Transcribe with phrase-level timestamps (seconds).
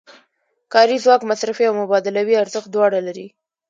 [0.73, 3.27] کاري ځواک مصرفي او مبادلوي ارزښت دواړه لري